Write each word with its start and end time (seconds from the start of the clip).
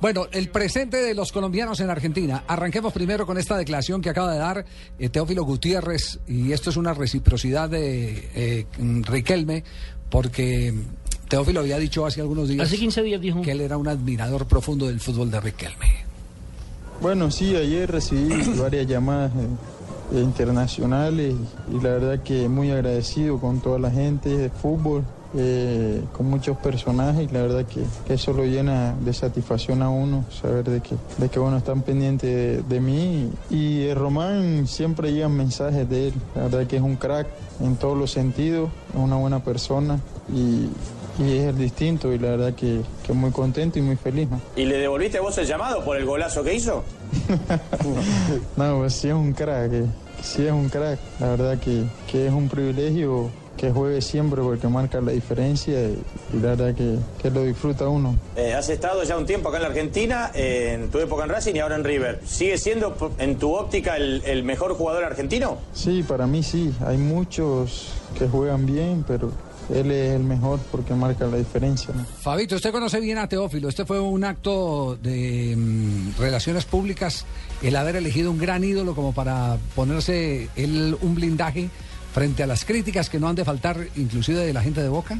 Bueno, 0.00 0.26
el 0.32 0.48
presente 0.48 0.96
de 0.96 1.14
los 1.14 1.30
colombianos 1.30 1.78
en 1.80 1.90
Argentina. 1.90 2.44
Arranquemos 2.46 2.92
primero 2.92 3.26
con 3.26 3.36
esta 3.36 3.58
declaración 3.58 4.00
que 4.00 4.08
acaba 4.08 4.32
de 4.32 4.38
dar 4.38 4.64
eh, 4.98 5.08
Teófilo 5.10 5.44
Gutiérrez, 5.44 6.20
y 6.26 6.52
esto 6.52 6.70
es 6.70 6.78
una 6.78 6.94
reciprocidad 6.94 7.68
de 7.68 8.30
eh, 8.34 8.66
Riquelme, 8.78 9.62
porque 10.08 10.72
Teófilo 11.28 11.60
había 11.60 11.76
dicho 11.78 12.06
hace 12.06 12.22
algunos 12.22 12.48
días, 12.48 12.66
Hace 12.66 12.78
15 12.78 13.02
días 13.02 13.20
dijo. 13.20 13.42
que 13.42 13.52
él 13.52 13.60
era 13.60 13.76
un 13.76 13.88
admirador 13.88 14.46
profundo 14.46 14.86
del 14.86 15.00
fútbol 15.00 15.30
de 15.30 15.40
Riquelme. 15.40 15.86
Bueno, 17.02 17.30
sí, 17.30 17.54
ayer 17.54 17.90
recibí 17.90 18.34
varias 18.58 18.86
llamadas 18.86 19.32
eh, 20.12 20.20
internacionales 20.20 21.34
y 21.70 21.74
la 21.74 21.90
verdad 21.90 22.22
que 22.22 22.48
muy 22.48 22.70
agradecido 22.70 23.38
con 23.38 23.60
toda 23.60 23.78
la 23.78 23.90
gente 23.90 24.30
de 24.30 24.48
fútbol, 24.48 25.04
eh, 25.36 26.02
con 26.12 26.28
muchos 26.28 26.56
personajes 26.56 27.30
y 27.30 27.32
la 27.32 27.42
verdad 27.42 27.64
que, 27.64 27.82
que 28.06 28.14
eso 28.14 28.32
lo 28.32 28.44
llena 28.44 28.94
de 29.00 29.12
satisfacción 29.12 29.82
a 29.82 29.88
uno, 29.88 30.24
saber 30.30 30.64
de 30.64 30.80
que, 30.80 30.96
de 31.18 31.28
que 31.28 31.38
bueno, 31.38 31.56
están 31.56 31.82
pendientes 31.82 32.30
de, 32.30 32.62
de 32.62 32.80
mí. 32.80 33.30
Y 33.50 33.82
eh, 33.82 33.94
Román 33.94 34.66
siempre 34.66 35.12
llegan 35.12 35.36
mensajes 35.36 35.88
de 35.88 36.08
él, 36.08 36.14
la 36.34 36.42
verdad 36.42 36.66
que 36.66 36.76
es 36.76 36.82
un 36.82 36.96
crack 36.96 37.26
en 37.60 37.76
todos 37.76 37.96
los 37.96 38.10
sentidos, 38.10 38.70
es 38.92 39.00
una 39.00 39.16
buena 39.16 39.42
persona 39.44 40.00
y, 40.34 40.68
y 41.22 41.36
es 41.36 41.44
el 41.44 41.58
distinto 41.58 42.12
y 42.12 42.18
la 42.18 42.30
verdad 42.30 42.54
que, 42.54 42.80
que 43.06 43.12
muy 43.12 43.30
contento 43.30 43.78
y 43.78 43.82
muy 43.82 43.96
feliz. 43.96 44.28
¿no? 44.30 44.40
¿Y 44.56 44.64
le 44.64 44.78
devolviste 44.78 45.20
vos 45.20 45.36
el 45.38 45.46
llamado 45.46 45.84
por 45.84 45.96
el 45.96 46.04
golazo 46.04 46.42
que 46.42 46.54
hizo? 46.54 46.82
No, 48.56 48.78
pues 48.78 48.94
sí 48.94 49.08
es 49.08 49.14
un 49.14 49.32
crack, 49.32 49.72
eh, 49.72 49.86
sí 50.22 50.46
es 50.46 50.52
un 50.52 50.68
crack. 50.68 50.98
La 51.18 51.30
verdad 51.30 51.58
que, 51.58 51.84
que 52.10 52.26
es 52.26 52.32
un 52.32 52.48
privilegio 52.48 53.30
que 53.60 53.70
juegue 53.70 54.00
siempre 54.00 54.40
porque 54.40 54.68
marca 54.68 55.02
la 55.02 55.12
diferencia 55.12 55.78
y, 55.82 55.98
y 56.32 56.40
la 56.40 56.54
verdad 56.54 56.74
que, 56.74 56.96
que 57.20 57.30
lo 57.30 57.44
disfruta 57.44 57.86
uno. 57.88 58.16
Eh, 58.34 58.54
has 58.54 58.70
estado 58.70 59.02
ya 59.02 59.18
un 59.18 59.26
tiempo 59.26 59.50
acá 59.50 59.58
en 59.58 59.64
la 59.64 59.68
Argentina, 59.68 60.30
eh, 60.34 60.78
en 60.80 60.90
tu 60.90 60.98
época 60.98 61.24
en 61.24 61.28
Racing 61.28 61.56
y 61.56 61.58
ahora 61.58 61.76
en 61.76 61.84
River. 61.84 62.20
¿Sigue 62.24 62.56
siendo, 62.56 62.96
en 63.18 63.36
tu 63.36 63.54
óptica, 63.54 63.96
el, 63.96 64.22
el 64.24 64.44
mejor 64.44 64.74
jugador 64.74 65.04
argentino? 65.04 65.58
Sí, 65.74 66.02
para 66.02 66.26
mí 66.26 66.42
sí, 66.42 66.72
hay 66.86 66.96
muchos 66.96 67.92
que 68.18 68.26
juegan 68.28 68.64
bien, 68.64 69.04
pero 69.06 69.30
él 69.68 69.90
es 69.90 70.14
el 70.14 70.24
mejor 70.24 70.58
porque 70.70 70.94
marca 70.94 71.26
la 71.26 71.36
diferencia. 71.36 71.92
¿no? 71.94 72.06
Fabito, 72.06 72.56
usted 72.56 72.72
conoce 72.72 72.98
bien 72.98 73.18
a 73.18 73.28
Teófilo. 73.28 73.68
Este 73.68 73.84
fue 73.84 74.00
un 74.00 74.24
acto 74.24 74.96
de 75.02 75.54
mm, 75.54 76.18
relaciones 76.18 76.64
públicas, 76.64 77.26
el 77.62 77.76
haber 77.76 77.96
elegido 77.96 78.30
un 78.30 78.38
gran 78.38 78.64
ídolo 78.64 78.94
como 78.94 79.12
para 79.12 79.58
ponerse 79.76 80.48
él 80.56 80.96
un 81.02 81.14
blindaje 81.14 81.68
frente 82.12 82.42
a 82.42 82.46
las 82.46 82.64
críticas 82.64 83.08
que 83.10 83.18
no 83.18 83.28
han 83.28 83.36
de 83.36 83.44
faltar, 83.44 83.86
inclusive 83.96 84.44
de 84.44 84.52
la 84.52 84.62
gente 84.62 84.82
de 84.82 84.88
Boca. 84.88 85.18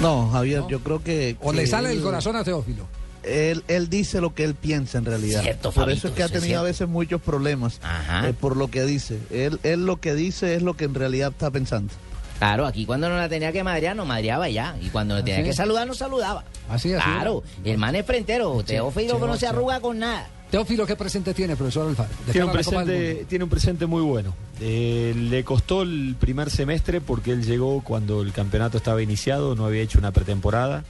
No, 0.00 0.30
Javier, 0.30 0.60
¿No? 0.60 0.68
yo 0.68 0.80
creo 0.80 1.02
que... 1.02 1.36
¿O 1.40 1.50
que 1.50 1.56
le 1.58 1.66
sale 1.66 1.88
del 1.88 2.02
corazón 2.02 2.36
a 2.36 2.44
Teófilo? 2.44 2.86
Él, 3.24 3.64
él 3.68 3.90
dice 3.90 4.20
lo 4.20 4.34
que 4.34 4.44
él 4.44 4.54
piensa 4.54 4.98
en 4.98 5.04
realidad. 5.04 5.42
Cierto, 5.42 5.72
por 5.72 5.84
Fabito, 5.84 5.98
eso 5.98 6.08
es 6.08 6.14
que 6.14 6.22
ha 6.22 6.26
es 6.26 6.32
tenido 6.32 6.60
a 6.60 6.62
veces 6.62 6.88
muchos 6.88 7.20
problemas 7.20 7.80
Ajá. 7.82 8.28
eh, 8.28 8.32
por 8.32 8.56
lo 8.56 8.68
que 8.68 8.84
dice. 8.84 9.18
Él, 9.30 9.58
él 9.64 9.84
lo 9.86 10.00
que 10.00 10.14
dice 10.14 10.54
es 10.54 10.62
lo 10.62 10.74
que 10.74 10.84
en 10.84 10.94
realidad 10.94 11.32
está 11.32 11.50
pensando. 11.50 11.92
Claro, 12.38 12.66
aquí 12.66 12.86
cuando 12.86 13.08
no 13.08 13.16
la 13.16 13.28
tenía 13.28 13.50
que 13.50 13.64
madrear, 13.64 13.96
no 13.96 14.06
madreaba 14.06 14.48
ya. 14.48 14.76
Y 14.80 14.90
cuando 14.90 15.16
no 15.16 15.24
tenía 15.24 15.42
que 15.42 15.52
saludar, 15.52 15.88
no 15.88 15.94
saludaba. 15.94 16.44
Así, 16.70 16.92
así. 16.92 17.02
Claro, 17.02 17.42
el 17.64 17.78
man 17.78 17.96
es 17.96 18.06
frentero. 18.06 18.62
Teófilo 18.62 19.18
no 19.18 19.34
sí. 19.34 19.40
se 19.40 19.46
arruga 19.48 19.80
con 19.80 19.98
nada. 19.98 20.28
Teófilo, 20.50 20.86
¿qué 20.86 20.96
presente 20.96 21.34
tiene, 21.34 21.56
profesor 21.56 21.88
Alfaro? 21.88 22.08
Tiene 22.30 22.46
un, 22.46 22.52
presente, 22.52 23.26
tiene 23.28 23.44
un 23.44 23.50
presente 23.50 23.86
muy 23.86 24.02
bueno. 24.02 24.34
Eh, 24.60 25.14
le 25.16 25.44
costó 25.44 25.82
el 25.82 26.16
primer 26.18 26.50
semestre 26.50 27.00
porque 27.00 27.30
él 27.32 27.44
llegó 27.44 27.82
cuando 27.82 28.22
el 28.22 28.32
campeonato 28.32 28.76
estaba 28.76 29.02
iniciado, 29.02 29.54
no 29.54 29.66
había 29.66 29.82
hecho 29.82 29.98
una 29.98 30.12
pretemporada. 30.12 30.84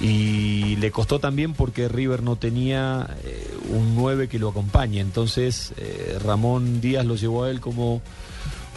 Y 0.00 0.76
le 0.76 0.90
costó 0.90 1.20
también 1.20 1.54
porque 1.54 1.88
River 1.88 2.22
no 2.22 2.36
tenía 2.36 3.08
eh, 3.22 3.56
un 3.70 3.94
9 3.94 4.28
que 4.28 4.38
lo 4.38 4.48
acompañe. 4.48 5.00
Entonces 5.00 5.72
eh, 5.76 6.18
Ramón 6.22 6.80
Díaz 6.80 7.06
lo 7.06 7.14
llevó 7.14 7.44
a 7.44 7.50
él 7.50 7.60
como 7.60 8.02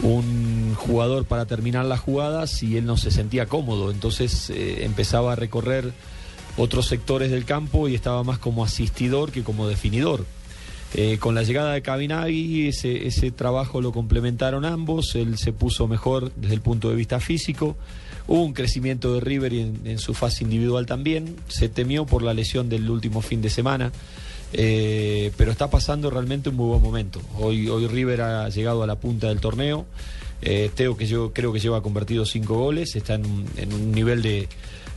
un 0.03 0.75
jugador 0.75 1.26
para 1.26 1.45
terminar 1.45 1.83
las 1.86 1.99
jugadas 1.99 2.61
y 2.61 2.77
él 2.77 2.86
no 2.86 2.98
se 2.98 3.10
sentía 3.11 3.48
cómodo. 3.48 3.89
Entonces 3.89 4.52
empezaba 4.52 5.33
a 5.33 5.36
recorrer 5.36 5.92
otros 6.55 6.87
sectores 6.87 7.31
del 7.31 7.45
campo 7.45 7.87
y 7.87 7.95
estaba 7.95 8.23
más 8.23 8.37
como 8.37 8.64
asistidor 8.64 9.31
que 9.31 9.43
como 9.43 9.67
definidor. 9.67 10.23
Eh, 10.99 11.19
con 11.19 11.35
la 11.35 11.43
llegada 11.43 11.73
de 11.73 11.83
Cabinagui, 11.83 12.69
ese, 12.69 13.05
ese 13.05 13.30
trabajo 13.30 13.81
lo 13.81 13.91
complementaron 13.91 14.65
ambos, 14.65 15.13
él 15.13 15.37
se 15.37 15.53
puso 15.53 15.87
mejor 15.87 16.31
desde 16.35 16.55
el 16.55 16.61
punto 16.61 16.89
de 16.89 16.95
vista 16.95 17.19
físico, 17.19 17.77
hubo 18.25 18.43
un 18.43 18.53
crecimiento 18.53 19.13
de 19.13 19.19
River 19.19 19.53
en, 19.53 19.81
en 19.86 19.99
su 19.99 20.15
fase 20.15 20.43
individual 20.43 20.87
también, 20.87 21.36
se 21.49 21.69
temió 21.69 22.07
por 22.07 22.23
la 22.23 22.33
lesión 22.33 22.67
del 22.67 22.89
último 22.89 23.21
fin 23.21 23.43
de 23.43 23.52
semana, 23.52 23.91
eh, 24.53 25.31
pero 25.37 25.52
está 25.52 25.69
pasando 25.69 26.09
realmente 26.09 26.49
un 26.49 26.55
muy 26.55 26.69
buen 26.69 26.81
momento. 26.81 27.21
Hoy, 27.37 27.69
hoy 27.69 27.86
River 27.86 28.21
ha 28.21 28.49
llegado 28.49 28.81
a 28.81 28.87
la 28.87 28.95
punta 28.95 29.27
del 29.27 29.39
torneo, 29.39 29.86
eh, 30.42 30.70
Teo 30.75 30.95
que 30.98 31.05
yo 31.08 31.31
creo 31.33 31.52
que 31.53 31.59
lleva 31.59 31.81
convertido 31.81 32.25
cinco 32.25 32.55
goles, 32.55 32.95
está 32.95 33.15
en 33.15 33.25
un, 33.25 33.45
en 33.58 33.73
un 33.73 33.92
nivel 33.92 34.21
de, 34.21 34.30
de 34.42 34.48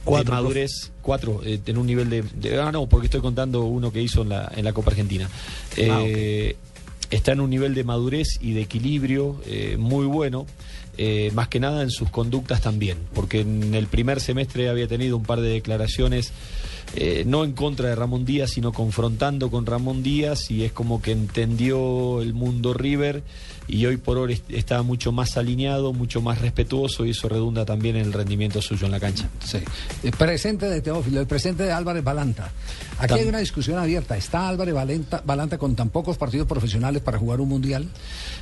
Cuatro, 0.05 0.33
madurez, 0.34 0.93
cuatro, 1.03 1.41
eh, 1.45 1.61
en 1.67 1.77
un 1.78 1.87
nivel 1.87 2.09
de, 2.11 2.23
de- 2.34 2.59
Ah, 2.61 2.73
no, 2.73 2.89
porque 2.89 3.06
estoy 3.06 3.21
contando 3.21 3.65
uno 3.65 3.93
que 3.93 4.01
hizo 4.03 4.23
en 4.23 4.31
la, 4.31 4.51
en 4.56 4.65
la 4.65 4.73
Copa 4.73 4.91
Argentina. 4.91 5.28
Eh, 5.77 6.56
Está 7.11 7.33
en 7.33 7.41
un 7.41 7.51
nivel 7.51 7.75
de 7.75 7.83
madurez 7.83 8.39
y 8.41 8.53
de 8.53 8.61
equilibrio 8.62 9.41
eh, 9.45 9.77
muy 9.77 10.06
bueno, 10.06 10.47
eh, 10.97 11.33
más 11.34 11.49
que 11.49 11.59
nada 11.59 11.83
en 11.83 11.91
sus 11.91 12.09
conductas 12.09 12.61
también, 12.61 12.99
porque 13.15 13.41
en 13.41 13.75
el 13.75 13.89
primer 13.89 14.21
semestre 14.21 14.69
había 14.69 14.87
tenido 14.87 15.17
un 15.17 15.25
par 15.25 15.41
de 15.41 15.49
declaraciones 15.49 16.31
eh, 16.97 17.25
no 17.27 17.45
en 17.45 17.53
contra 17.53 17.89
de 17.89 17.95
Ramón 17.95 18.25
Díaz, 18.25 18.51
sino 18.51 18.73
confrontando 18.73 19.51
con 19.51 19.65
Ramón 19.67 20.03
Díaz 20.03 20.51
y 20.51 20.65
es 20.65 20.73
como 20.73 21.01
que 21.01 21.12
entendió 21.12 22.21
el 22.23 22.34
mundo 22.34 22.75
River 22.75 23.23
y 23.69 23.87
hoy 23.87 23.97
por 23.99 24.19
hoy 24.19 24.33
est- 24.33 24.51
está 24.51 24.83
mucho 24.83 25.12
más 25.12 25.37
alineado, 25.37 25.93
mucho 25.93 26.21
más 26.21 26.41
respetuoso 26.41 27.06
y 27.06 27.11
eso 27.11 27.28
redunda 27.28 27.65
también 27.65 27.95
en 27.95 28.06
el 28.06 28.12
rendimiento 28.12 28.61
suyo 28.61 28.87
en 28.87 28.91
la 28.93 28.99
cancha. 28.99 29.28
Sí. 29.45 29.59
El 30.03 30.11
presente 30.11 30.67
de 30.69 30.81
Teófilo, 30.81 31.21
el 31.21 31.27
presente 31.28 31.62
de 31.62 31.71
Álvarez 31.71 32.03
Balanta. 32.03 32.51
Aquí 32.99 33.15
Tam- 33.15 33.19
hay 33.21 33.28
una 33.28 33.39
discusión 33.39 33.78
abierta. 33.78 34.17
¿Está 34.17 34.49
Álvarez 34.49 34.75
Balanta, 34.75 35.22
Balanta 35.25 35.59
con 35.59 35.77
tan 35.77 35.91
pocos 35.91 36.17
partidos 36.19 36.49
profesionales 36.49 37.01
para 37.03 37.19
jugar 37.19 37.41
un 37.41 37.49
mundial? 37.49 37.87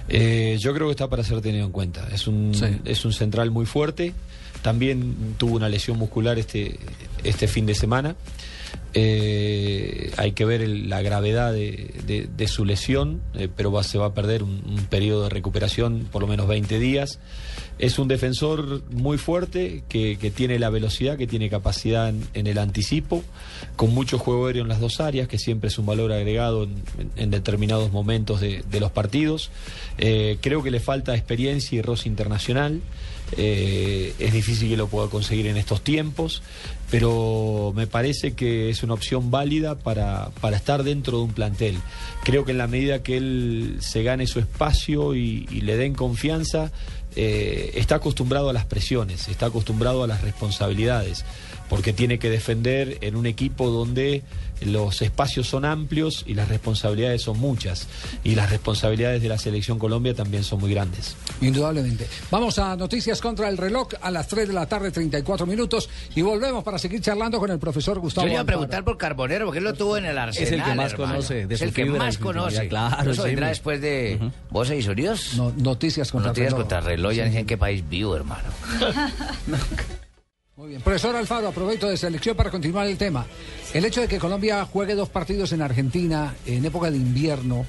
Eh, 0.08 0.56
yo 0.58 0.72
creo 0.72 0.86
que 0.86 0.92
está 0.92 1.08
para 1.08 1.22
ser 1.22 1.42
tenido 1.42 1.66
en 1.66 1.72
cuenta. 1.72 2.08
Es 2.12 2.26
un, 2.26 2.54
Sí. 2.54 2.64
es 2.86 3.04
un 3.04 3.12
central 3.12 3.50
muy 3.50 3.66
fuerte. 3.66 4.14
También 4.62 5.34
tuvo 5.36 5.56
una 5.56 5.68
lesión 5.68 5.98
muscular 5.98 6.38
este, 6.38 6.78
este 7.22 7.46
fin 7.46 7.66
de 7.66 7.74
semana. 7.74 8.16
Eh, 8.94 10.12
hay 10.16 10.32
que 10.32 10.44
ver 10.44 10.66
la 10.66 11.02
gravedad 11.02 11.52
de, 11.52 12.46
su 12.46 12.64
lesión, 12.64 13.20
eh, 13.34 13.48
pero 13.54 13.82
se 13.82 13.98
va 13.98 14.06
a 14.06 14.14
perder 14.14 14.42
un, 14.42 14.62
un 14.66 14.84
periodo 14.86 15.24
de 15.24 15.28
recuperación, 15.28 16.08
por 16.10 16.22
lo 16.22 16.28
menos 16.28 16.48
20 16.48 16.78
días. 16.78 17.18
Es 17.78 18.00
un 18.00 18.08
defensor 18.08 18.82
muy 18.90 19.18
fuerte, 19.18 19.84
que, 19.88 20.16
tiene 20.34 20.58
la 20.58 20.68
velocidad, 20.68 21.16
que 21.16 21.28
tiene 21.28 21.48
capacidad 21.48 22.08
en, 22.08 22.46
el 22.46 22.58
anticipo, 22.58 23.22
con 23.76 23.94
mucho 23.94 24.18
juego 24.18 24.46
aéreo 24.46 24.62
en 24.62 24.68
las 24.68 24.80
dos 24.80 25.00
áreas, 25.00 25.28
que 25.28 25.38
siempre 25.38 25.68
es 25.68 25.78
un 25.78 25.86
valor 25.86 26.12
agregado 26.12 26.66
en, 27.16 27.30
determinados 27.30 27.92
momentos 27.92 28.40
de, 28.40 28.64
de 28.68 28.80
los 28.80 28.90
partidos. 28.90 29.50
Eh, 29.98 30.38
creo 30.40 30.62
que 30.64 30.72
le 30.72 30.80
falta 30.80 31.14
experiencia 31.14 31.78
y 31.78 31.82
roce 31.82 32.08
internacional. 32.08 32.80
Eh, 33.36 34.14
es 34.18 34.32
difícil 34.32 34.70
que 34.70 34.76
lo 34.76 34.88
pueda 34.88 35.08
conseguir 35.08 35.46
en 35.46 35.56
estos 35.56 35.82
tiempos, 35.82 36.42
pero 36.90 37.72
me 37.76 37.86
parece 37.86 38.32
que 38.32 38.70
es 38.70 38.82
una 38.82 38.94
opción 38.94 39.30
válida 39.30 39.74
para, 39.74 40.30
para 40.40 40.56
estar 40.56 40.82
dentro 40.82 41.18
de 41.18 41.24
un 41.24 41.32
plantel. 41.32 41.78
Creo 42.24 42.44
que 42.44 42.52
en 42.52 42.58
la 42.58 42.66
medida 42.66 43.02
que 43.02 43.16
él 43.16 43.76
se 43.80 44.02
gane 44.02 44.26
su 44.26 44.38
espacio 44.38 45.14
y, 45.14 45.46
le 45.46 45.76
den 45.76 45.94
confianza, 45.94 46.72
eh, 47.16 47.72
está 47.74 47.96
acostumbrado 47.96 48.48
a 48.48 48.52
las 48.52 48.64
presiones, 48.64 49.28
está 49.28 49.46
acostumbrado 49.46 50.04
a 50.04 50.06
las 50.06 50.22
responsabilidades, 50.22 51.24
porque 51.68 51.92
tiene 51.92 52.18
que 52.18 52.30
defender 52.30 52.98
en 53.02 53.16
un 53.16 53.26
equipo 53.26 53.70
donde 53.70 54.22
los 54.62 55.02
espacios 55.02 55.48
son 55.48 55.64
amplios 55.64 56.24
y 56.26 56.34
las 56.34 56.48
responsabilidades 56.48 57.22
son 57.22 57.38
muchas, 57.38 57.86
y 58.24 58.34
las 58.34 58.50
responsabilidades 58.50 59.22
de 59.22 59.28
la 59.28 59.38
selección 59.38 59.78
Colombia 59.78 60.14
también 60.14 60.44
son 60.44 60.60
muy 60.60 60.72
grandes. 60.72 61.16
Indudablemente. 61.40 62.06
Vamos 62.30 62.58
a 62.58 62.76
Noticias 62.76 63.20
contra 63.20 63.48
el 63.48 63.56
reloj 63.56 63.88
a 64.00 64.10
las 64.10 64.28
3 64.28 64.48
de 64.48 64.54
la 64.54 64.66
tarde, 64.66 64.90
34 64.90 65.46
minutos, 65.46 65.88
y 66.14 66.22
volvemos 66.22 66.62
para 66.64 66.78
seguir 66.78 67.00
charlando 67.00 67.38
con 67.38 67.50
el 67.50 67.58
profesor 67.58 67.98
Gustavo. 67.98 68.24
Yo 68.26 68.28
le 68.28 68.34
iba 68.34 68.42
a 68.42 68.46
preguntar 68.46 68.84
por 68.84 68.96
Carbonero, 68.98 69.46
porque 69.46 69.58
él 69.58 69.64
lo 69.64 69.74
tuvo 69.74 69.96
en 69.96 70.06
el 70.06 70.18
arsenal. 70.18 70.52
el 70.54 70.62
que 70.64 70.74
más 70.74 70.92
hermano. 70.92 71.12
conoce 71.14 71.46
de 71.46 71.54
Es 71.54 71.58
su 71.60 71.64
el 71.66 71.72
que 71.72 71.84
fibra 71.84 71.98
más 71.98 72.18
conoce. 72.18 72.68
claro, 72.68 73.10
Eso 73.12 73.22
sí, 73.22 73.28
vendrá 73.28 73.48
después 73.48 73.80
de 73.80 74.18
Voces 74.50 74.78
y 74.78 74.82
Sonidos. 74.82 75.34
No, 75.36 75.52
noticias 75.56 76.10
contra 76.12 76.30
Noticias 76.30 76.48
el 76.48 76.52
reloj. 76.52 76.62
contra 76.68 76.80
reloj, 76.80 77.12
ya 77.12 77.30
sé 77.30 77.38
en 77.38 77.46
qué 77.46 77.56
país 77.56 77.88
vivo, 77.88 78.16
hermano. 78.16 78.48
Muy 80.58 80.70
bien. 80.70 80.82
Profesor 80.82 81.14
Alfaro, 81.14 81.46
aprovecho 81.48 81.88
de 81.88 81.96
selección 81.96 82.36
para 82.36 82.50
continuar 82.50 82.88
el 82.88 82.98
tema. 82.98 83.24
El 83.72 83.84
hecho 83.84 84.00
de 84.00 84.08
que 84.08 84.18
Colombia 84.18 84.64
juegue 84.64 84.96
dos 84.96 85.08
partidos 85.08 85.52
en 85.52 85.62
Argentina 85.62 86.34
en 86.46 86.64
época 86.64 86.90
de 86.90 86.96
invierno, 86.96 87.64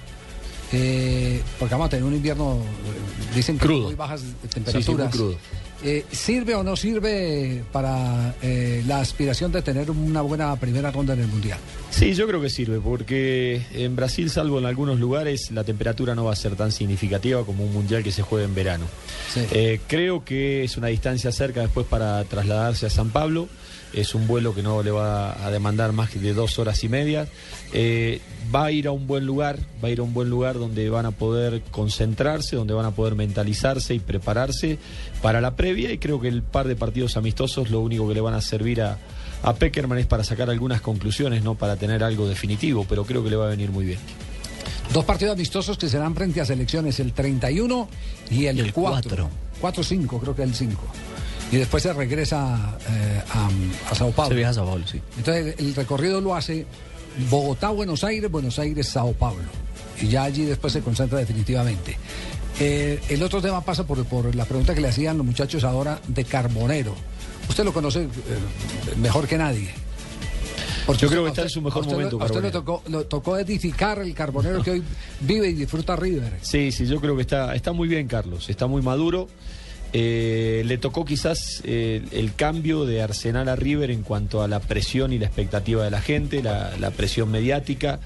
eh, 0.73 1.39
porque 1.59 1.75
vamos 1.75 1.85
a 1.85 1.89
tener 1.91 2.03
un 2.05 2.15
invierno, 2.15 2.55
eh, 2.55 3.35
dicen 3.35 3.59
que 3.59 3.65
Crudo. 3.67 3.85
muy 3.85 3.95
bajas 3.95 4.21
Sí, 4.21 4.27
sí, 4.41 4.47
temperaturas. 4.49 5.09
muy 5.09 5.17
crudo. 5.19 5.37
Eh, 5.83 6.05
¿Sirve 6.11 6.55
o 6.55 6.63
no 6.63 6.75
sirve 6.75 7.63
para 7.71 8.35
eh, 8.41 8.83
la 8.85 8.99
aspiración 8.99 9.51
de 9.51 9.61
tener 9.61 9.89
una 9.89 10.21
buena 10.21 10.53
primera 10.57 10.91
ronda 10.91 11.13
en 11.13 11.21
el 11.21 11.27
Mundial? 11.27 11.57
Sí, 11.89 12.13
yo 12.13 12.27
creo 12.27 12.41
que 12.41 12.49
sirve, 12.49 12.79
porque 12.79 13.61
en 13.73 13.95
Brasil, 13.95 14.29
salvo 14.29 14.59
en 14.59 14.65
algunos 14.65 14.99
lugares, 14.99 15.51
la 15.51 15.63
temperatura 15.63 16.15
no 16.15 16.25
va 16.25 16.33
a 16.33 16.35
ser 16.35 16.55
tan 16.55 16.71
significativa 16.71 17.45
como 17.45 17.63
un 17.63 17.73
mundial 17.73 18.03
que 18.03 18.11
se 18.11 18.21
juega 18.21 18.45
en 18.45 18.55
verano. 18.55 18.85
Sí. 19.33 19.41
Eh, 19.51 19.79
creo 19.87 20.25
que 20.25 20.65
es 20.65 20.75
una 20.75 20.87
distancia 20.87 21.31
cerca 21.31 21.61
después 21.61 21.87
para 21.87 22.23
trasladarse 22.25 22.85
a 22.85 22.89
San 22.89 23.09
Pablo. 23.09 23.47
Es 23.93 24.13
un 24.13 24.27
vuelo 24.27 24.53
que 24.53 24.61
no 24.61 24.83
le 24.83 24.91
va 24.91 25.45
a 25.45 25.49
demandar 25.51 25.93
más 25.93 26.13
de 26.13 26.33
dos 26.33 26.59
horas 26.59 26.83
y 26.83 26.89
media. 26.89 27.27
Eh, 27.73 28.21
va 28.53 28.65
a 28.65 28.71
ir 28.71 28.87
a 28.87 28.91
un 28.91 29.07
buen 29.07 29.25
lugar, 29.25 29.59
va 29.83 29.87
a 29.87 29.91
ir 29.91 29.99
a 29.99 30.03
un 30.03 30.13
buen 30.13 30.29
lugar 30.29 30.59
donde 30.59 30.89
van 30.89 31.05
a 31.05 31.11
poder 31.11 31.61
concentrarse, 31.71 32.55
donde 32.55 32.73
van 32.73 32.85
a 32.85 32.91
poder 32.91 33.15
mentalizarse 33.15 33.95
y 33.95 33.99
prepararse 33.99 34.77
para 35.21 35.41
la 35.41 35.55
previa. 35.55 35.91
Y 35.91 35.97
creo 35.97 36.21
que 36.21 36.27
el 36.27 36.43
par 36.43 36.67
de 36.67 36.75
partidos 36.75 37.17
amistosos 37.17 37.71
lo 37.71 37.79
único 37.79 38.07
que 38.07 38.13
le 38.13 38.21
van 38.21 38.35
a 38.35 38.41
servir 38.41 38.81
a, 38.81 38.97
a 39.43 39.55
Peckerman 39.55 39.97
es 39.97 40.05
para 40.05 40.23
sacar 40.23 40.49
algunas 40.49 40.81
conclusiones, 40.81 41.43
no 41.43 41.55
para 41.55 41.75
tener 41.75 42.03
algo 42.03 42.27
definitivo, 42.27 42.85
pero 42.87 43.05
creo 43.05 43.23
que 43.23 43.29
le 43.29 43.35
va 43.35 43.45
a 43.45 43.49
venir 43.49 43.71
muy 43.71 43.85
bien. 43.85 43.99
Dos 44.93 45.05
partidos 45.05 45.33
amistosos 45.33 45.77
que 45.77 45.87
serán 45.87 46.15
frente 46.15 46.41
a 46.41 46.45
selecciones, 46.45 46.99
el 46.99 47.13
31 47.13 47.87
y 48.31 48.47
el, 48.47 48.59
el 48.59 48.73
4. 48.73 49.29
4-5, 49.61 50.19
creo 50.19 50.35
que 50.35 50.43
el 50.43 50.55
5. 50.55 50.81
Y 51.51 51.57
después 51.57 51.81
se 51.83 51.91
regresa 51.93 52.77
eh, 52.89 53.21
a, 53.33 53.49
a 53.91 53.95
Sao 53.95 54.11
Paulo. 54.11 54.29
Se 54.29 54.35
viaja 54.35 54.51
a 54.51 54.53
Sao 54.53 54.65
Paulo, 54.65 54.85
sí. 54.87 55.01
Entonces 55.17 55.55
el, 55.57 55.65
el 55.67 55.75
recorrido 55.75 56.21
lo 56.21 56.35
hace 56.35 56.65
Bogotá, 57.29 57.69
Buenos 57.69 58.03
Aires, 58.03 58.29
Buenos 58.29 58.59
Aires, 58.59 58.87
Sao 58.87 59.13
Paulo. 59.13 59.43
Y 60.01 60.07
ya 60.07 60.23
allí 60.23 60.45
después 60.45 60.71
se 60.73 60.81
concentra 60.81 61.17
definitivamente. 61.19 61.97
Eh, 62.59 62.99
el 63.09 63.23
otro 63.23 63.41
tema 63.41 63.61
pasa 63.61 63.85
por, 63.85 64.03
por 64.05 64.35
la 64.35 64.45
pregunta 64.45 64.75
que 64.75 64.81
le 64.81 64.89
hacían 64.89 65.17
los 65.17 65.25
muchachos 65.25 65.63
ahora 65.63 65.99
de 66.07 66.23
Carbonero. 66.25 66.93
Usted 67.49 67.63
lo 67.63 67.73
conoce 67.73 68.03
eh, 68.03 68.07
mejor 68.97 69.27
que 69.27 69.37
nadie. 69.37 69.69
Porque 70.85 71.01
Yo 71.03 71.09
creo 71.09 71.23
que 71.23 71.29
está 71.29 71.41
en 71.43 71.49
su 71.49 71.61
mejor 71.61 71.81
usted 71.81 71.93
momento, 71.93 72.17
lo- 72.17 72.23
A 72.23 72.25
usted 72.25 72.41
le 72.43 72.51
Carbonero. 72.51 72.81
tocó, 72.83 72.89
lo 72.89 73.05
tocó 73.05 73.37
edificar 73.37 73.99
el 73.99 74.13
Carbonero 74.13 74.61
que 74.61 74.71
hoy 74.71 74.83
vive 75.21 75.49
y 75.49 75.53
disfruta 75.53 75.95
River. 75.95 76.33
Sí, 76.41 76.71
sí, 76.71 76.85
yo 76.85 76.99
creo 77.01 77.15
que 77.15 77.21
está, 77.21 77.55
está 77.55 77.71
muy 77.73 77.87
bien, 77.87 78.07
Carlos. 78.07 78.49
Está 78.49 78.67
muy 78.67 78.81
maduro. 78.81 79.27
Eh, 79.91 80.61
le 80.65 80.77
tocó 80.77 81.03
quizás 81.03 81.61
eh, 81.63 82.03
el 82.11 82.35
cambio 82.35 82.85
de 82.85 83.01
Arsenal 83.01 83.49
a 83.49 83.55
River 83.55 83.89
en 83.89 84.03
cuanto 84.03 84.43
a 84.43 84.47
la 84.47 84.59
presión 84.59 85.13
y 85.13 85.17
la 85.17 85.25
expectativa 85.25 85.83
de 85.83 85.89
la 85.89 86.01
gente, 86.01 86.43
la, 86.43 86.91
presión 86.95 87.31
mediática, 87.31 87.99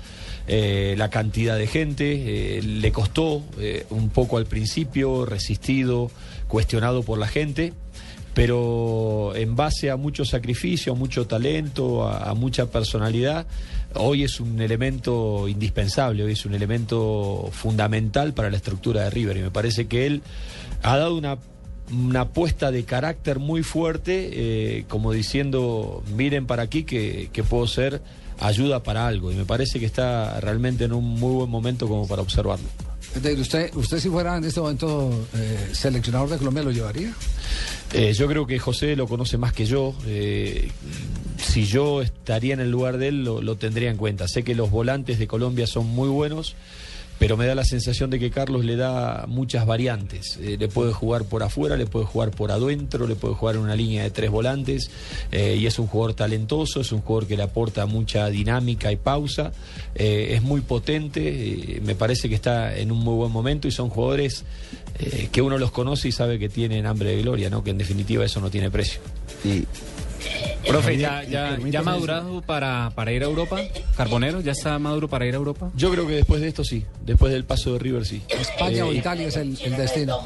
eh, 0.48 0.96
la 0.98 1.10
cantidad 1.10 1.58
de 1.58 1.68
gente. 1.68 2.62
le 2.62 2.92
costó 2.92 3.44
un 3.90 4.10
poco 4.10 4.38
al 4.38 4.46
principio, 4.46 5.26
resistido, 5.26 6.10
cuestionado 6.48 7.04
por 7.04 7.20
la 7.20 7.28
gente. 7.28 7.74
Pero 8.34 9.36
en 9.36 9.56
base 9.56 9.92
a 9.92 9.96
mucho 9.96 10.26
sacrificio, 10.26 10.94
a 10.94 10.96
mucho 10.96 11.28
talento, 11.28 12.08
a 12.08 12.34
mucha 12.34 12.66
personalidad, 12.66 13.46
hoy 13.94 14.24
es 14.24 14.40
un 14.40 14.60
elemento 14.60 15.48
indispensable, 15.48 16.24
hoy 16.24 16.32
es 16.32 16.46
un 16.46 16.56
elemento 16.56 17.50
fundamental 17.52 18.34
para 18.34 18.50
la 18.50 18.58
estructura 18.58 19.04
de 19.04 19.10
River. 19.12 19.38
Y 19.38 19.42
me 19.42 19.52
parece 19.52 19.86
que 19.86 20.08
él 20.08 20.24
ha 20.82 20.98
dado 20.98 21.16
una, 21.16 21.38
una 21.92 22.22
apuesta 22.22 22.72
de 22.72 22.84
carácter 22.84 23.40
muy 23.40 23.64
fuerte, 23.64 24.30
eh, 24.34 24.86
como 24.88 25.12
diciendo, 25.12 26.04
miren 26.16 26.46
para 26.46 26.64
aquí 26.64 26.84
que, 26.84 27.30
que 27.34 27.44
puedo 27.44 27.68
ser 27.68 28.02
ayuda 28.40 28.84
para 28.84 29.08
algo. 29.08 29.32
Y 29.32 29.36
me 29.36 29.46
parece 29.46 29.80
que 29.80 29.86
está 29.86 30.40
realmente 30.40 30.86
en 30.86 30.94
un 30.94 31.06
muy 31.06 31.34
buen 31.34 31.50
momento 31.50 31.88
como 31.88 32.08
para 32.08 32.22
observarlo. 32.22 32.66
¿Usted, 33.16 33.76
usted 33.76 34.00
si 34.00 34.10
fuera 34.10 34.38
en 34.38 34.44
este 34.44 34.60
momento 34.60 35.28
eh, 35.36 35.70
seleccionador 35.74 36.30
de 36.30 36.38
Colombia, 36.38 36.64
lo 36.64 36.72
llevaría? 36.72 37.14
Eh, 37.94 38.14
yo 38.14 38.28
creo 38.28 38.48
que 38.48 38.58
José 38.58 38.96
lo 38.96 39.08
conoce 39.08 39.38
más 39.38 39.54
que 39.54 39.66
yo. 39.66 39.94
si 41.38 41.66
yo 41.66 42.02
estaría 42.02 42.56
en 42.56 42.60
el 42.60 42.72
lugar 42.72 42.98
de 42.98 43.10
él, 43.10 43.24
lo, 43.24 43.42
lo 43.42 43.56
tendría 43.56 43.92
en 43.92 43.98
cuenta. 43.98 44.28
Sé 44.28 44.44
que 44.44 44.56
los 44.56 44.72
volantes 44.72 45.20
de 45.20 45.28
Colombia 45.28 45.68
son 45.68 45.86
muy 45.88 46.10
buenos, 46.10 46.56
pero 47.24 47.38
me 47.38 47.46
da 47.46 47.56
la 47.56 47.64
sensación 47.64 48.10
de 48.10 48.20
que 48.20 48.32
Carlos 48.32 48.66
le 48.66 48.76
da 48.76 49.28
muchas 49.30 49.66
variantes. 49.66 50.38
Eh, 50.42 50.58
le 50.60 50.68
puede 50.68 50.92
jugar 50.92 51.24
por 51.24 51.42
afuera, 51.42 51.78
le 51.78 51.86
puede 51.86 52.06
jugar 52.06 52.32
por 52.32 52.52
adentro, 52.52 53.08
le 53.08 53.16
puede 53.16 53.34
jugar 53.34 53.56
en 53.56 53.62
una 53.62 53.78
línea 53.78 54.04
de 54.04 54.12
tres 54.12 54.30
volantes. 54.30 54.92
eh, 55.32 55.56
y 55.58 55.66
es 55.66 55.80
un 55.80 55.88
jugador 55.88 56.16
talentoso, 56.16 56.82
es 56.82 56.92
un 56.92 57.00
jugador 57.00 57.26
que 57.26 57.38
le 57.38 57.44
aporta 57.44 57.86
mucha 57.86 58.28
dinámica 58.28 58.92
y 58.92 58.98
pausa. 58.98 59.54
eh, 59.96 60.34
es 60.36 60.42
muy 60.42 60.60
potente, 60.60 61.22
eh, 61.78 61.82
me 61.82 61.96
parece 61.96 62.28
que 62.28 62.36
está 62.36 62.76
en 62.76 62.92
un 62.92 62.98
muy 62.98 63.16
buen 63.16 63.32
momento 63.32 63.70
y 63.70 63.72
son 63.72 63.88
jugadores 63.90 64.44
eh, 65.00 65.30
que 65.32 65.42
uno 65.42 65.58
los 65.58 65.72
conoce 65.72 66.10
y 66.10 66.12
sabe 66.12 66.38
que 66.40 66.50
tienen 66.50 66.86
hambre 66.86 67.16
de 67.16 67.22
gloria, 67.22 67.50
¿no? 67.50 67.64
que 67.64 67.70
en 67.70 67.78
definitiva 67.78 68.26
eso 68.26 68.42
no 68.42 68.50
tiene 68.50 68.70
precio. 68.70 69.00
Y 69.46 69.64
Profe, 70.68 70.98
¿ya, 70.98 71.24
ya, 71.24 71.58
ya 71.58 71.82
madurado 71.84 72.42
para, 72.42 72.92
para 72.96 73.14
ir 73.14 73.24
a 73.24 73.28
Europa? 73.28 73.62
¿Carbonero 73.96 74.42
ya 74.42 74.54
está 74.54 74.78
maduro 74.80 75.08
para 75.08 75.26
ir 75.28 75.34
a 75.34 75.38
Europa? 75.38 75.70
Yo 75.76 75.92
creo 75.92 76.08
que 76.08 76.14
después 76.14 76.42
de 76.42 76.48
esto 76.48 76.64
sí, 76.64 76.84
después 77.06 77.32
del 77.32 77.46
paso 77.46 77.74
de 77.74 77.80
River 77.80 78.06
sí. 78.06 78.24
España 78.28 78.78
Eh, 78.78 78.82
o 78.84 78.92
y- 78.94 78.98
Italia 78.98 79.28
es 79.28 79.36
el, 79.38 79.58
el 79.64 79.76
destino. 79.78 80.18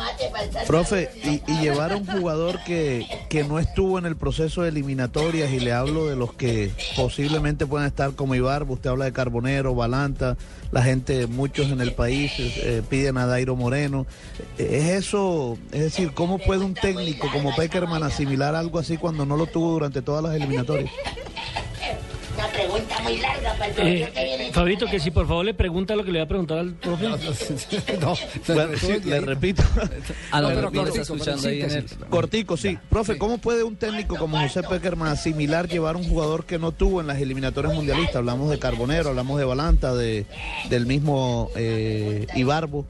Profe, 0.65 1.09
y, 1.23 1.41
y 1.51 1.59
llevar 1.61 1.91
a 1.91 1.97
un 1.97 2.05
jugador 2.05 2.59
que, 2.65 3.05
que 3.29 3.43
no 3.43 3.59
estuvo 3.59 3.99
en 3.99 4.05
el 4.05 4.15
proceso 4.15 4.61
de 4.61 4.69
eliminatorias, 4.69 5.51
y 5.51 5.59
le 5.59 5.73
hablo 5.73 6.07
de 6.07 6.15
los 6.15 6.33
que 6.33 6.71
posiblemente 6.95 7.65
puedan 7.65 7.87
estar 7.87 8.13
como 8.13 8.35
Ibarbo, 8.35 8.73
usted 8.75 8.89
habla 8.89 9.05
de 9.05 9.11
Carbonero, 9.13 9.75
Balanta, 9.75 10.37
la 10.71 10.81
gente, 10.83 11.27
muchos 11.27 11.67
en 11.69 11.81
el 11.81 11.93
país 11.93 12.31
eh, 12.37 12.81
piden 12.89 13.17
a 13.17 13.25
Dairo 13.25 13.55
Moreno. 13.55 14.05
Eh, 14.57 14.79
¿Es 14.81 15.05
eso, 15.05 15.57
es 15.71 15.81
decir, 15.81 16.11
cómo 16.13 16.39
puede 16.39 16.63
un 16.63 16.73
técnico 16.73 17.27
como 17.31 17.55
Peckerman 17.55 18.03
asimilar 18.03 18.55
algo 18.55 18.79
así 18.79 18.97
cuando 18.97 19.25
no 19.25 19.35
lo 19.37 19.45
tuvo 19.47 19.71
durante 19.73 20.01
todas 20.01 20.23
las 20.23 20.35
eliminatorias? 20.35 20.91
Muy 23.07 23.17
larga 23.17 23.53
para 23.53 23.65
el 23.67 23.87
Eh, 23.87 24.11
que 24.13 24.23
viene. 24.23 24.51
Fabito, 24.53 24.85
que 24.87 24.99
si 24.99 25.11
por 25.11 25.27
favor 25.27 25.45
le 25.45 25.53
pregunta 25.53 25.95
lo 25.95 26.03
que 26.03 26.11
le 26.11 26.19
voy 26.19 26.25
a 26.25 26.27
preguntar 26.27 26.57
al 26.59 26.73
profe. 26.73 27.07
No, 27.07 27.17
Bueno, 28.55 28.77
sí, 28.77 28.99
le 29.05 29.21
repito. 29.21 29.63
No, 30.31 30.41
No, 30.41 30.47
pero 30.49 30.61
lo 30.61 30.67
está 30.67 30.79
cortico, 30.79 31.01
escuchando 31.01 31.47
ahí 31.47 31.61
en 31.61 31.71
el... 31.71 31.85
Cortico, 32.09 32.57
sí. 32.57 32.77
Profe, 32.89 33.17
¿cómo 33.17 33.37
puede 33.37 33.63
un 33.63 33.75
técnico 33.75 34.17
como 34.17 34.39
José 34.39 34.63
Peckerman 34.63 35.09
asimilar 35.09 35.67
llevar 35.67 35.95
un 35.95 36.03
jugador 36.07 36.45
que 36.45 36.59
no 36.59 36.71
tuvo 36.71 37.01
en 37.01 37.07
las 37.07 37.19
eliminatorias 37.19 37.73
mundialistas? 37.73 38.17
Hablamos 38.17 38.49
de 38.49 38.59
Carbonero, 38.59 39.09
hablamos 39.09 39.39
de 39.39 39.45
Balanta, 39.45 39.95
de, 39.95 40.25
del 40.69 40.85
mismo 40.85 41.49
eh, 41.55 42.27
Ibarbo. 42.35 42.85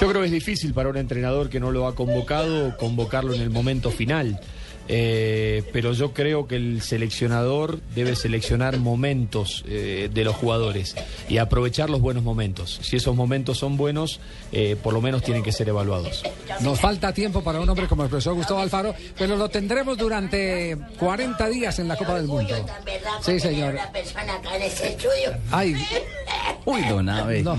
Yo 0.00 0.08
creo 0.08 0.20
que 0.20 0.26
es 0.26 0.32
difícil 0.32 0.74
para 0.74 0.88
un 0.88 0.96
entrenador 0.96 1.48
que 1.48 1.60
no 1.60 1.70
lo 1.70 1.86
ha 1.86 1.94
convocado 1.94 2.76
convocarlo 2.76 3.34
en 3.34 3.40
el 3.40 3.50
momento 3.50 3.90
final. 3.90 4.38
Eh, 4.88 5.64
pero 5.72 5.92
yo 5.92 6.12
creo 6.12 6.46
que 6.46 6.56
el 6.56 6.82
seleccionador 6.82 7.80
debe 7.94 8.14
seleccionar 8.16 8.78
momentos 8.78 9.64
eh, 9.68 10.08
de 10.12 10.24
los 10.24 10.36
jugadores 10.36 10.94
y 11.28 11.38
aprovechar 11.38 11.90
los 11.90 12.00
buenos 12.00 12.22
momentos. 12.22 12.78
Si 12.82 12.96
esos 12.96 13.16
momentos 13.16 13.58
son 13.58 13.76
buenos, 13.76 14.20
eh, 14.52 14.76
por 14.82 14.94
lo 14.94 15.00
menos 15.00 15.22
tienen 15.22 15.42
que 15.42 15.52
ser 15.52 15.68
evaluados. 15.68 16.22
Nos 16.60 16.80
falta 16.80 17.12
tiempo 17.12 17.42
para 17.42 17.60
un 17.60 17.68
hombre 17.68 17.86
como 17.86 18.04
el 18.04 18.08
profesor 18.08 18.34
Gustavo 18.34 18.60
Alfaro, 18.60 18.94
pero 19.18 19.36
lo 19.36 19.48
tendremos 19.48 19.98
durante 19.98 20.76
40 20.98 21.48
días 21.48 21.78
en 21.78 21.88
la 21.88 21.96
Copa 21.96 22.16
del 22.16 22.26
Mundo. 22.26 22.54
Sí, 23.22 23.40
señor. 23.40 23.76
Ay, 25.50 25.74
Uy, 26.64 26.82
don 26.88 27.08
Abe. 27.08 27.42
no. 27.42 27.54